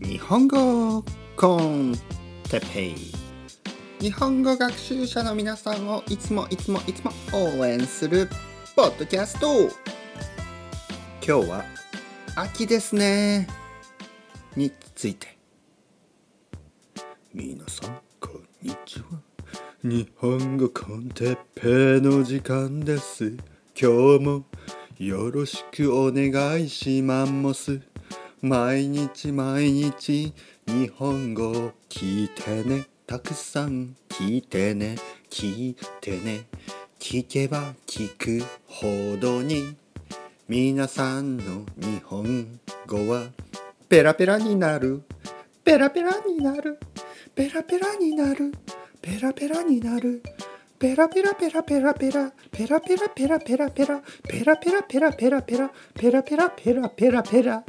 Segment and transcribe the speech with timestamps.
[0.00, 1.04] 日本語
[1.36, 1.94] コン
[2.48, 2.94] テペイ。
[4.00, 8.28] 日本語学習者の皆さんをいつもいつもいつも応援する
[8.76, 9.46] ポッドキャスト。
[11.26, 11.64] 今日は
[12.36, 13.48] 秋ですね。
[14.56, 15.36] について。
[17.34, 19.06] 皆さんこんにちは。
[19.82, 23.36] 日本語コンテペイの時間です。
[23.80, 24.44] 今日も
[24.98, 27.80] よろしくお願いします。
[28.40, 30.32] 毎日毎日
[30.68, 32.86] 日本語聞いてね。
[33.04, 34.94] たくさん聞いてね。
[35.28, 36.44] 聞いてね。
[37.00, 39.74] 聞けば聞くほどに
[40.46, 43.24] 皆さんの日本語は
[43.88, 45.02] ペラペラになる。
[45.64, 46.78] ペラペラになる。
[47.34, 48.52] ペラペラになる。
[49.02, 50.22] ペラペラになる。
[50.78, 52.32] ペラペラペラペラペラ。
[52.52, 54.00] ペラペラペラペラペラ。
[54.22, 55.70] ペラペラペラペラペラ。
[55.96, 57.64] ペラペラペラペラペラ。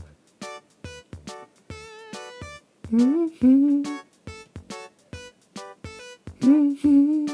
[2.91, 3.83] うんふん
[6.41, 7.25] うんふん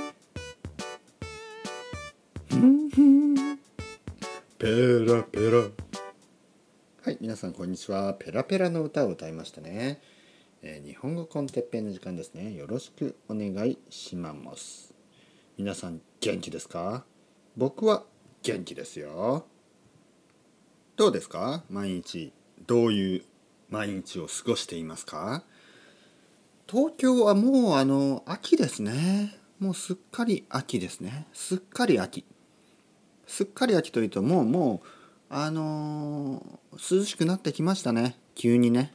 [2.51, 3.35] うんふん
[4.59, 5.59] ペラペラ。
[7.03, 8.15] はい皆さんこんにちは。
[8.15, 10.01] ペラペラの歌を歌いましたね、
[10.61, 12.53] えー、日本語コンテッペイの時間ですね。
[12.53, 14.93] よろしくお願いします。
[15.57, 17.05] 皆さん元気ですか？
[17.55, 18.03] 僕は
[18.43, 19.45] 元気ですよ。
[20.97, 21.63] どうですか？
[21.69, 22.33] 毎日
[22.67, 23.23] どういう
[23.67, 25.43] 毎日を過ごしていますか？
[26.67, 29.37] 東京はもうあの秋ですね。
[29.59, 31.27] もうすっかり秋ですね。
[31.31, 32.25] すっかり秋。
[33.27, 34.87] すっかり秋というともうもう
[35.29, 38.17] あのー、涼しくなってきましたね。
[38.33, 38.93] 急にね。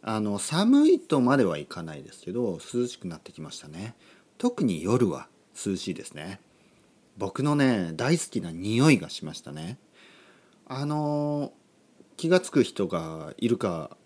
[0.00, 3.94] あの寒いとまではいかないですけど涼しくなってきましたね。
[4.38, 6.40] 特に夜は涼しいですね。
[7.18, 9.78] 僕のね大好きな匂いがしましたね。
[10.66, 11.52] あの
[12.16, 13.96] 気が付く人がいるか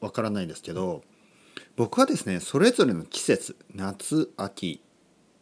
[0.00, 1.02] わからないですけど
[1.76, 4.82] 僕はですねそれぞれの季節夏秋、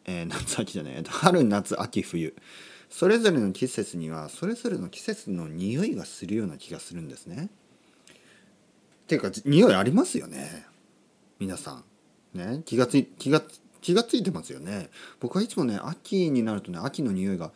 [0.05, 2.35] えー、 夏秋じゃない春夏秋冬。
[2.91, 7.49] それぞれの季節にはそれぞれの季節の匂いがするような気がするんですね。
[9.07, 10.67] ていうか匂いありますよね。
[11.39, 11.83] 皆さ
[12.35, 12.39] ん。
[12.39, 12.63] ね。
[12.65, 13.43] 気がつい気が
[13.81, 14.91] 気がついてますよね。
[15.21, 17.53] 僕はいつもね秋になるとね秋の匂いが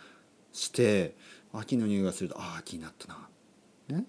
[0.52, 1.16] して
[1.52, 3.28] 秋の匂いがするとああ秋になったな。
[3.88, 4.06] ね。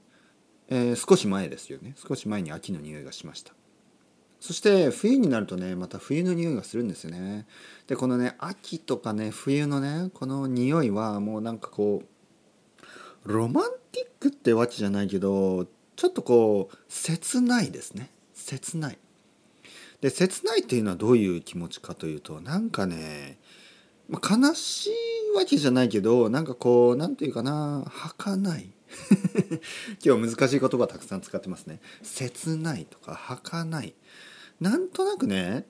[0.68, 1.96] えー、少し前ですよね。
[1.96, 3.54] 少し前に秋の匂いがしました。
[4.40, 7.46] そして冬になるとねまた冬の匂いがするんですよね。
[7.88, 12.04] でこのね秋とかね冬のねこの匂いはもうなんかこ
[13.26, 18.10] うロマンティックってわけじゃないけどちょっとこう切ないですね。
[18.34, 18.98] 切ない。
[20.00, 23.38] で切ないっていうのはどういう気持ちかというとなんかね、
[24.08, 28.70] まあ、悲しいわけじゃないけどなんかこう何て言うかな儚い。
[30.04, 31.80] 今日難しい言葉たくさん使ってますね。
[32.04, 33.94] 切ないとか儚い。
[34.60, 35.66] なんとなくね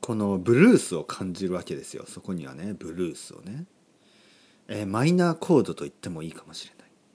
[0.00, 2.04] このブルースを感じるわけですよ。
[2.06, 3.66] そこにはねブルースをね、
[4.68, 6.74] えー、マイナーコードと言ってもいいかもしれ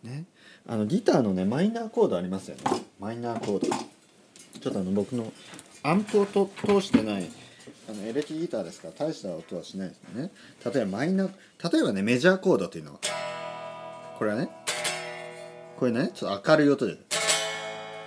[0.09, 0.17] ない。
[0.17, 0.25] ね。
[0.65, 2.63] あのギターのねマイナーコードありますよね。
[2.99, 3.67] マイナーコード。
[4.59, 5.31] ちょっとあの僕の
[5.83, 7.29] アンプをと通してない
[7.89, 10.31] あのエレキギターですから大した音はしないですよね。
[10.65, 12.99] 例えばマイナー例えばねメジャーコードっていうのは
[14.17, 14.49] これはね
[15.77, 16.95] これねちょっと明るい音で。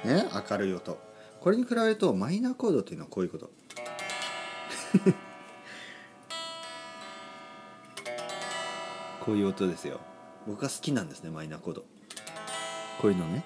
[0.04, 0.98] ね明るい音。
[1.40, 3.50] これに比べるとマイナーコードっていうのはこういうこと。
[9.24, 10.00] こういう音ですよ。
[10.46, 11.84] 僕が好きなんですねマイナーコード。
[13.00, 13.44] こういうのね。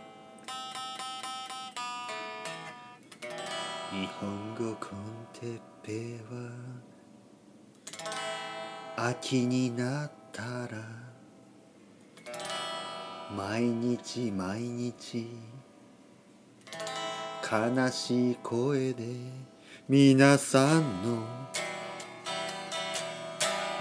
[3.90, 4.98] 日本語コン
[5.32, 6.16] テッペ
[8.96, 11.13] は秋になったら
[13.36, 15.26] 毎日毎日。
[17.42, 19.04] 悲しい声で
[19.88, 21.26] 皆さんの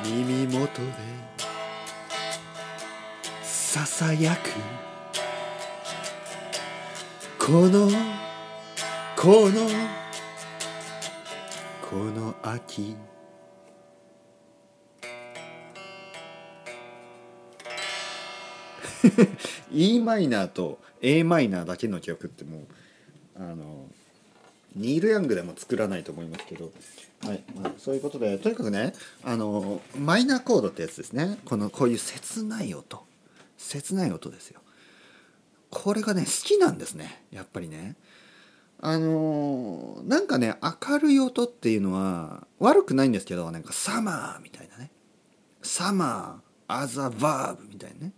[0.04, 0.88] 耳元で
[3.44, 4.50] ささやく。
[7.38, 7.90] この
[9.16, 9.70] この
[11.88, 12.96] この秋。
[19.72, 22.62] e マイナーと a マイナーだけの曲ってもう
[23.38, 23.88] あの
[24.76, 26.72] ニール・ヤングでも作らないと思いますけど、
[27.26, 28.94] はいまあ、そういうことでとにかくね
[29.24, 31.38] あのマイナーコードってやつですね。
[31.46, 33.04] このこういう切ない音。
[33.58, 34.62] 切ない音ですよ。
[35.70, 37.24] これがね好きなんですね。
[37.32, 37.96] やっぱりね。
[38.86, 44.92] あの、なんかね明るい音っていうのは悪くないんですけどなんかサマーみたいなね。
[45.62, 48.14] サマーアザバーブみたいなね。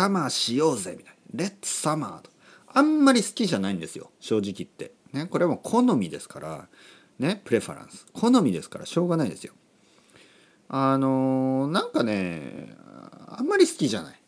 [0.00, 2.30] サマーしようぜみたいなレッツサマーと
[2.68, 4.92] あんまり好きじゃないんですよ正直言って。
[5.12, 6.68] ね、これはもう好みですから
[7.18, 9.52] ねプレファランス好みですからしょうがないですよ。
[10.68, 12.74] あのー、なんかね
[13.26, 14.20] あんまり好きじゃない。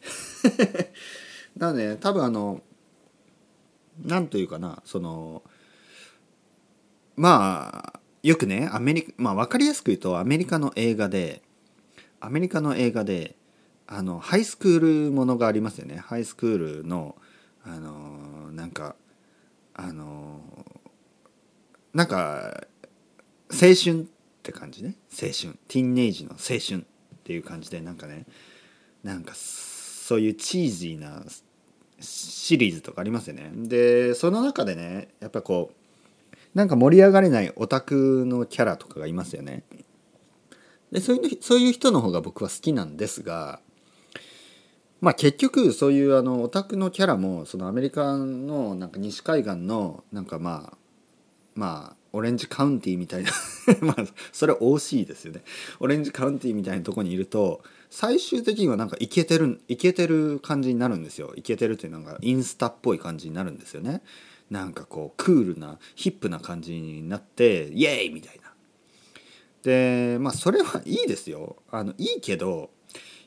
[1.56, 2.60] なので多分あの
[4.04, 5.42] なんというかなその
[7.16, 11.42] まあよくねアメリカまあ分かりやすく言うとアメリカの映画で
[12.20, 13.36] アメリカの映画で
[13.94, 15.98] あのハイスクールものがありますよね。
[15.98, 17.14] ハイスクールの
[17.62, 18.96] あのなんか
[19.74, 20.40] あの
[21.92, 22.64] なんか
[23.50, 24.04] 青春っ
[24.42, 24.96] て感じね。
[25.10, 25.58] 青春。
[25.68, 26.84] ティーンネイジの青春っ
[27.22, 28.24] ていう感じでなんかね
[29.04, 31.22] なんかそういうチーズーな
[32.00, 33.50] シリーズとかありますよね。
[33.54, 39.64] でその中でねやっぱこうなんか盛り上がれないオタクのキャラとかがいますよね。
[40.90, 43.60] でそういうそういう人の方が僕は好きなんですが
[45.02, 50.78] まあ結局そういうあのオタクのキャラもそのアメリカのなんか西海岸のなんかまあ
[51.56, 53.30] まあオレンジカウンティみたいな
[53.82, 55.42] まあそれ OC ですよね。
[55.80, 61.32] オレンジカウンティみたいなとこにいると最終的にはなんかイケてるイケてる感じになるんですよ。
[61.34, 64.02] イケてるっていうのがインスタっぽい感じになるんですよね。
[64.50, 68.52] なんかこうクールなヒップな感じになってイエーイみたいな。
[69.64, 71.56] でまあそれはいいですよ。
[71.72, 72.70] あのいいけど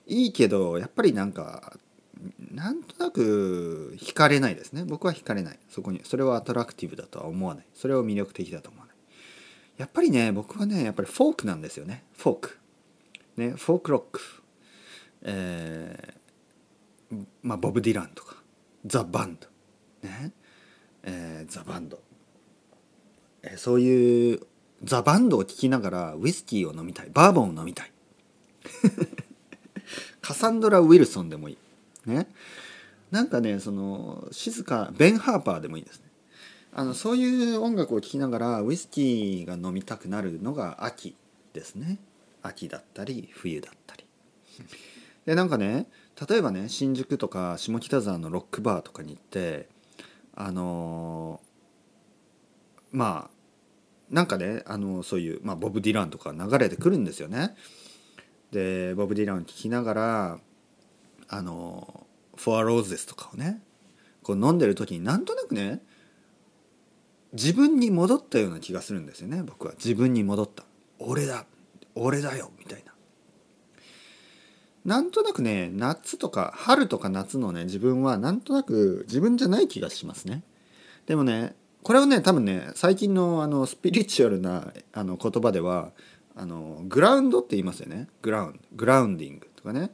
[0.07, 1.77] いいけどやっぱりなんか
[2.51, 4.83] なんとなく惹かれないですね。
[4.85, 5.59] 僕は惹かれない。
[5.69, 6.01] そこに。
[6.03, 7.65] それはアトラクティブだとは思わない。
[7.73, 8.95] それを魅力的だと思わない。
[9.77, 12.03] やっぱりね僕はねやっぱりフォークなんですよね。
[12.17, 12.59] フォーク。
[13.37, 14.21] ねフォークロック。
[15.23, 18.37] えー、まあボブ・ディランとか。
[18.85, 19.47] ザ・バンド。
[20.07, 20.31] ね。
[21.03, 21.99] えー、ザ・バンド、
[23.43, 24.39] えー、そういう
[24.83, 27.09] ザ・バンドを聴きながらウイスキーを飲みたい。
[27.13, 27.91] バーボンを飲みたい。
[30.35, 31.57] サンドラ・ウィルソンでもいい。
[32.05, 32.27] ね。
[33.11, 36.05] なんかねその静かベン・ハーパーでもいいですね。
[36.73, 41.15] あのそういう音楽を聴きながらウイスキーが飲みたくなるのが秋
[41.53, 41.99] ですね。
[42.43, 44.03] 秋だったり冬だったり。
[45.25, 45.87] でなんかね
[46.29, 49.67] 例えばね新宿とか下北沢のロックバーとかに行って
[50.35, 51.39] あの、
[52.91, 57.55] まあなんかねあのそういう、まあ、ボブ・ディランとか流れてくるんですよね。
[58.51, 60.39] でボブ・ディランを聴きながら
[61.27, 62.05] あの
[62.35, 63.61] 「フォア・ローズです」とかをね
[64.23, 65.81] こう飲んでる時になんとなくね
[67.33, 69.73] 自分に戻ったような気がするんですよね僕は。
[69.73, 70.63] 自分に戻った。
[70.99, 71.45] 俺だ。
[71.93, 72.51] 俺だよ。
[72.57, 72.93] みたいな。
[74.85, 80.43] なんとなくね夏とか春とか夏のね自分はなんとなく自分じゃない気がしますね。
[81.07, 85.91] でもねこれはね多分ね最近のあのスピリチュアルなあの言葉では
[86.35, 88.07] あのグラウンドって言いますよね。
[88.21, 88.59] グラウンド。
[88.73, 89.91] グラウンディングとかね。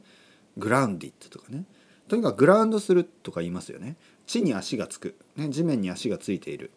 [0.56, 1.64] グラウンディットとかね。
[2.08, 3.96] とにかくグラウンドするとか言いますよね。
[4.26, 6.70] 地に足がつく、ね、地面に足がついている。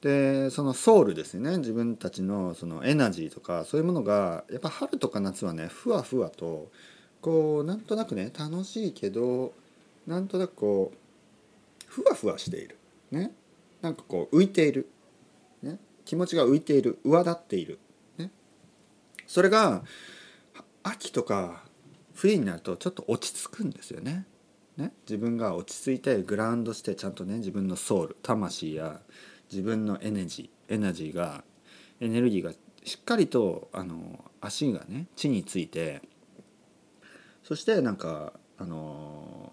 [0.00, 1.58] でそのソウルですね。
[1.58, 6.70] 自分たちのそのエナジーとかそういうものがやっぱ春とか夏はねふわふわと
[7.20, 9.52] こうなんとなくね楽しいけど
[10.06, 10.96] なんとなくこう
[11.86, 12.78] ふわふわしている。
[13.10, 13.32] ね。
[13.82, 14.88] なんかこう浮いている、
[15.62, 16.98] ね、気持ちが浮いている。
[17.04, 17.78] 上立っている、
[19.30, 19.84] それが
[20.82, 21.62] 秋とか
[22.14, 24.26] 冬になるとちょっと落ち着くんですよね。
[24.76, 24.92] ね？
[25.08, 29.00] 自分が落ち着いてグラウンドしてちゃんとね自分のソウル魂や
[29.48, 31.44] 自分のエネジーエナジーが
[32.00, 32.50] エネルギーが
[32.82, 36.02] しっかりとあの足がね地について
[37.44, 39.52] そしてなんかあの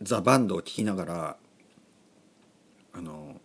[0.00, 1.36] ザ・バンドを聴きながら
[2.94, 3.42] あの、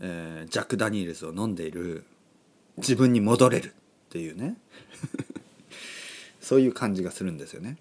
[0.00, 2.04] えー、ジャック・ダニエルズを飲んでいる
[2.76, 3.74] 自分に戻れる
[4.12, 4.58] っていうね。
[6.38, 7.78] そういう感じがするんですよね。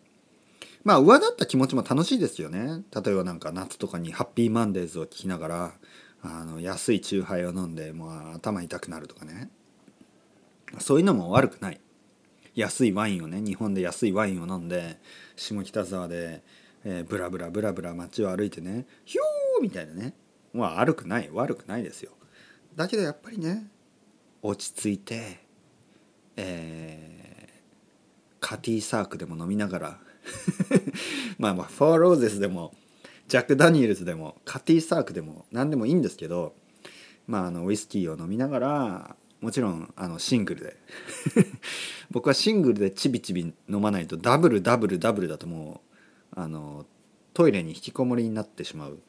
[0.85, 2.83] まあ上だった気持ちも楽しいですよね。
[2.95, 5.73] 例えばなんか夏とかにハッピーマンデーズを聴きながら
[6.21, 9.49] あの安いチューハイを飲んでもう頭痛くなるとかね。
[10.79, 11.81] そういうのも悪くない。
[12.55, 14.99] 安いワインをね日本で安いワインを飲んで
[15.35, 16.43] 下北沢で、
[16.85, 20.13] えー、ブラブラブラブラ街を歩いてねヒューみたいなね。
[20.53, 22.11] まあ悪くない悪くないですよ。
[22.77, 23.67] だけどやっぱりね
[24.41, 25.50] 落ち着いて
[26.37, 29.99] えー、カティーサークでも飲みながら
[31.37, 32.73] まあまあフォーローゼスでも
[33.27, 36.53] ジャック・ダニエルズでもカティーサークでも何でもいいんですけど
[37.27, 40.77] まああのウイスキーを飲みながらもちろんあのシングルで。
[42.11, 45.81] 僕はシングルでちびちび飲まないとダブルダブルダブルだとも
[46.35, 46.85] うあの
[47.33, 48.99] トイレに引きこもりになってしまう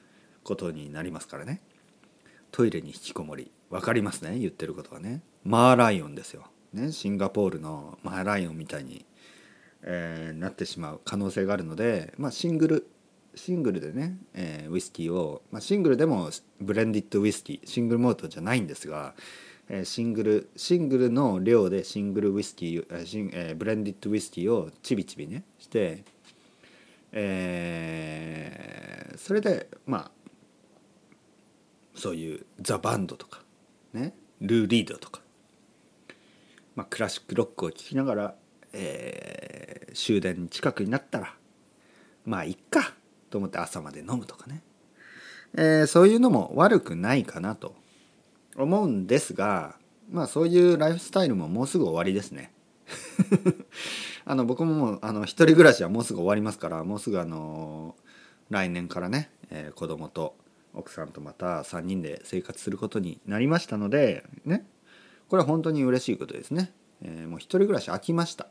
[0.44, 1.60] ことになりますからね。
[2.50, 3.50] トイレに引きこもり。
[3.70, 4.38] 分かりますね？
[4.38, 5.22] 言ってることはね。
[5.44, 9.04] マーライオンですよ、ね、シンガポールのマーライオンみたいに、
[9.82, 12.88] えー、なってしまう可能性があるので、まあ、シングル
[13.34, 19.14] シングルでね、えー、ウイスキーを、まあ、シングルでもブレンディッドウイスキーシングルモルトじゃないんですが、
[19.68, 26.04] えー、シングルシングルの量でシングルウイスキー、えーシンえー、ブレンディッドウイスキーをちびちびねして、
[27.12, 30.10] えー、それでまあ
[31.94, 33.40] そういうザ・バンドとか
[33.94, 35.21] ねルー・リードとか、
[36.74, 38.34] まあ、クラシックロックを聴きながら、
[38.72, 41.34] えー、終電近くになったら
[42.24, 42.94] まあいっか
[43.30, 44.62] と思って朝まで飲むとかね、
[45.54, 47.74] えー、そういうのも悪くないかなと
[48.56, 49.76] 思うんですが
[50.10, 52.52] まあそういうライフスタイルももうすぐ終わりですね。
[54.24, 57.96] あの僕ももうあの一人暮らしはもうすぐ終わりますからもうすぐあの
[58.50, 60.36] 来年からね、えー、子供と
[60.74, 64.66] 奥さんとまた3人で生活することになりましたのでね
[65.32, 68.48] これは本当に嬉しいことですね、えー、もう一人暮らし飽きました。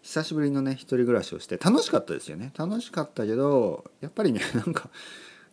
[0.00, 2.52] 久しぶりのね一人暮らしをして楽しかったですよね。
[2.56, 4.90] 楽しかったけどやっぱりね なんか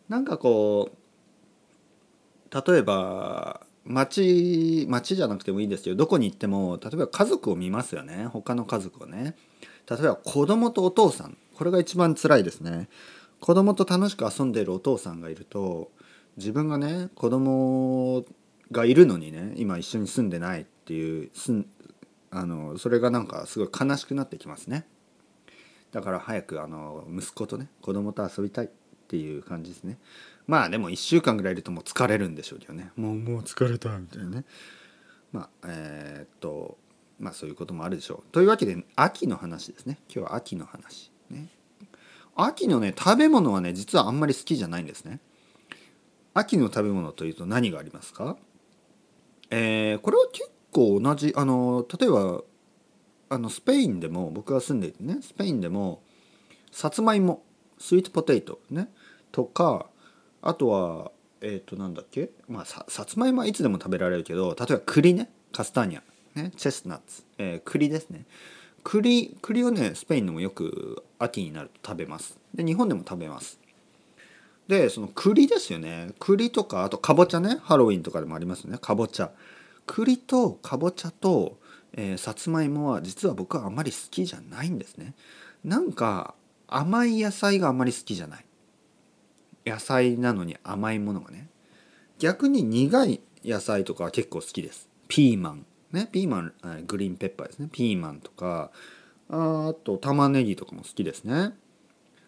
[0.08, 8.28] なんかこう例えば町町じゃなくてもいいですけどどこに行っても例えば家族を見ますよね。
[8.28, 9.36] 他の家族をね。
[9.90, 11.36] 例えば子供とお父さん。
[11.56, 12.88] これが一番辛いですね。
[13.40, 15.90] 子供と楽しく遊んでいるお父さんがいると
[16.38, 18.24] 自分がね子供
[18.72, 21.68] がいるのにね今一緒に住んでないっていうすん
[22.30, 24.86] あのそれがなんかすごい悲しくなってきますね。
[25.92, 28.70] だから早くあの息子とね子供と遊びたいっ
[29.08, 29.98] ていう感じですね。
[30.46, 32.92] まあでも1週間ぐらいいるともう疲れるんでしょうけどね。
[32.96, 34.46] もうもう疲れたみたいなね。
[35.32, 36.78] まあえー、っと
[37.20, 38.32] まあそういうこともあるでしょう。
[38.32, 40.00] というわけで秋の話ですね。
[40.14, 41.48] 今日は秋の話ね。
[42.36, 45.22] 秋のね食べ物はね実はあんまり好きじゃないんですね。
[46.34, 48.38] 秋の食べ物というと何がありますか？
[49.50, 52.42] えー、これは結構同じあの例えば
[53.30, 56.02] あのスペインでも僕が住んでいてねスペインでも
[56.72, 57.44] さつまいも
[57.78, 58.90] スイートポテトね
[59.32, 59.88] とか
[60.42, 61.12] あとは
[61.42, 66.02] えっ、ー、となんだっけまあささつまいもはいつでも食べられるけど例えば栗ねカスターニャ
[66.36, 68.26] ねチェスナッツ、えー、栗ですね。
[68.84, 72.40] 栗栗をねスペインでもよく秋になると食べます。
[72.54, 73.60] で日本でも食べます。
[74.68, 76.12] でその栗ですよね。
[76.20, 77.58] 栗とかあとかぼちゃね。
[77.62, 78.78] ハロウィンとかでもありますね。
[78.78, 79.32] かぼちゃ。
[79.86, 81.58] 栗とかぼちゃと、
[81.94, 85.14] えー、さつまいもは実は僕はあまり好きじゃないんですね。
[85.64, 86.36] なんか
[86.68, 88.46] 甘い野菜があまり好きじゃない。
[89.66, 91.48] 野菜なのに甘いものがね。
[92.20, 94.90] 逆に苦い野菜とかは結構好きです。
[95.08, 95.66] ピーマン。
[95.94, 96.10] ね。
[96.12, 96.54] ピーマン
[96.86, 97.70] green pepper ですね。
[97.72, 98.72] ピーマンとか
[99.30, 101.54] あと玉ねぎとかも好きですね。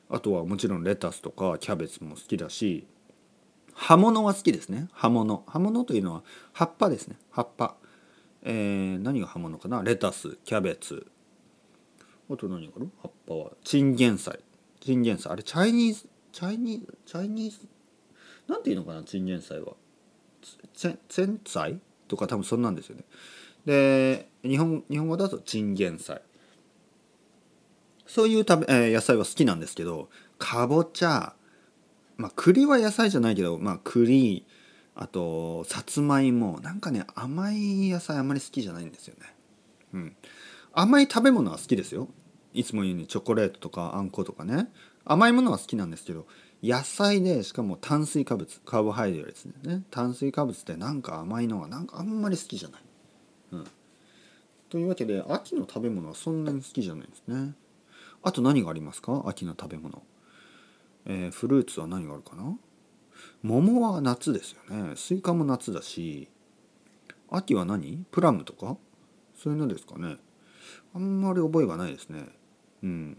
[0.10, 2.88] あとはもちろんレタスとかキャベツも好きだし
[3.74, 4.90] 葉物は好きですね。
[4.92, 5.44] 葉物。
[5.48, 7.16] 葉物というのは葉っぱですね。
[7.32, 7.76] 葉っぱ。
[8.44, 9.84] えー、何が葉物かな？
[9.84, 11.08] レタスキャベツ。
[12.30, 12.90] あと何がある？
[13.02, 13.52] 葉っぱは。
[13.64, 14.40] チンゲン菜
[14.82, 17.68] チンゲン菜あれ Chinese Chinese Chinese？
[18.50, 19.04] なんていうのかな？
[19.04, 19.74] チンゲン菜は。
[20.74, 23.04] チェン菜とか多分そんなんですよね。
[23.66, 26.22] で日本日本語だとチンゲン菜
[28.10, 31.34] そういう食べ、え、野菜は好きなんですけどかぼちゃ
[32.18, 34.46] まあ栗は野菜じゃないけどまあ栗
[34.96, 39.34] あとさつまいもなんかね甘い野菜あんまり好きじゃないんですよね。
[39.94, 40.16] うん。
[40.74, 42.10] 甘い食べ物は好きですよ。
[42.54, 44.70] いつも言うようにチョコレートとかあんことかね。
[45.06, 46.26] 甘いものは好きなんですけど
[46.64, 49.84] 野菜でしかも炭水化物 carbohydrate ね。
[49.92, 52.82] 炭水化物ってなんか甘いのがなんかあんまり好きじゃない。
[53.52, 53.68] うん、
[54.70, 57.54] というわけで秋の食べ物はそんなに好きじゃないですね。
[58.24, 59.24] あと何がありますか？
[59.28, 60.04] 秋の食べ物。
[61.06, 62.58] えー、フルーツは何があるかな？
[63.44, 64.96] 桃は夏ですよね。
[64.96, 66.30] スイカも夏だし
[67.30, 68.06] 秋は何？
[68.12, 68.78] プラムとか？
[69.36, 70.18] そういうのですかね。
[70.94, 72.26] あんまり覚えがないですね。
[72.84, 73.18] うん。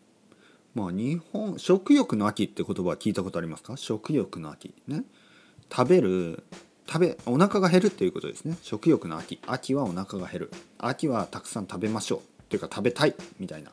[0.74, 3.76] まあ日本食欲の秋って言葉は聞いたことありますか？
[3.76, 4.74] 食欲の秋。
[4.86, 5.04] ね。
[5.74, 6.44] 食べる
[6.86, 8.58] 食べお腹が減るっていうことですね。
[8.62, 9.40] 食欲の秋。
[9.46, 10.52] 秋はお腹が減る。
[10.78, 12.18] 秋はたくさん食べましょう。
[12.18, 13.14] っていうか食べたい。
[13.38, 13.72] みたいな。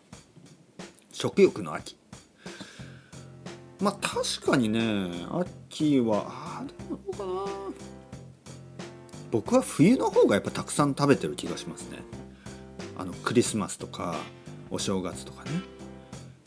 [1.17, 1.97] 食欲の秋。
[3.81, 5.09] まあ確かにね
[5.67, 7.51] 秋はあでもどうかな。
[9.31, 11.97] 僕は冬の方がやっぱたくさん食べてる気がしますね。
[12.99, 14.15] あのクリスマスとか
[14.69, 15.49] お正月とかね。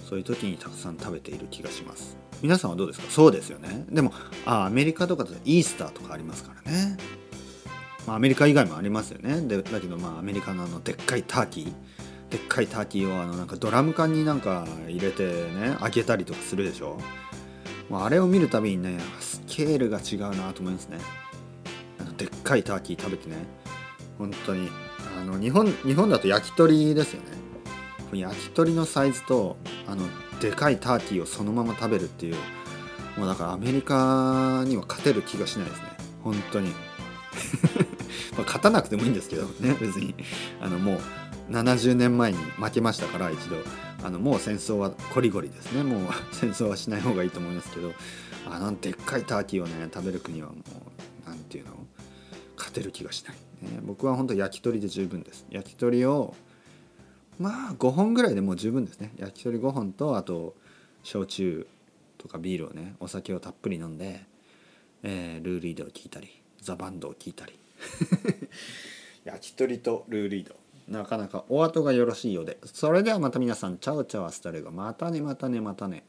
[0.08, 2.16] そういう時にたくさん食べている気がします。
[2.40, 3.10] 皆さんはどうですか？
[3.10, 3.84] そうですよね。
[3.90, 4.12] でも
[4.46, 6.96] あアメリカとかだとイースターとかありますからね、
[8.06, 9.40] まあ、アメリカ以外もありますよね。
[9.40, 11.72] でだけどまあアメリカのあのでっかいターキー。
[12.30, 16.98] でっかいターキーをあのなんかドラム缶になんか入れてね揚げたりとかするでしょ？
[17.92, 20.98] あれを見るたびにねスケールが違うなと思いますね。
[21.98, 23.36] あのでっかいターキー食べてね。
[24.16, 24.70] 本当に。
[25.20, 28.20] あの日本日本だと焼き鳥ですよね。
[28.20, 29.56] 焼き鳥のサイズと
[29.88, 30.04] あの
[30.40, 32.36] でかいターキーをそのまま食べるっていう
[33.16, 35.88] もうだからアメリカには勝てる気がしないですね。
[36.22, 36.70] 本当に。
[38.38, 40.14] まあ勝たなくてもいいんですけどね別に。
[40.60, 41.00] あのもう
[41.50, 43.56] 70年前に負けましたから一度。
[44.02, 45.82] あのもう戦争はこりごりですね。
[45.82, 47.92] もう戦争はしない方がいいと思いますけど。
[48.46, 50.56] あのでっかいターキーをね食べる国はもう
[51.26, 51.72] 何ていうの
[52.56, 55.46] 勝てる気がしない、ね、僕は本当焼き鳥で十分です。
[55.50, 56.34] 焼き鳥を
[57.38, 59.12] まあ5本ぐらいでもう十分ですね。
[59.18, 60.54] 焼き鳥5本とあと
[61.02, 61.66] 焼酎
[62.18, 64.24] とかビールをねお酒をたっぷり飲んで、
[65.02, 67.58] えー、ルーリードを聞いたりザ・バンドを聞いたり。
[69.24, 70.54] 焼き鳥とルーリード。
[70.90, 72.58] なかなかお後がよろしいようで。
[72.64, 73.78] それではまた皆さん。
[73.78, 76.04] Ciao ciao hasta luego またねまたねまたね。